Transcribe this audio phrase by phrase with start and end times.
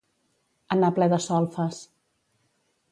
[0.75, 1.85] Anar ple de solfes.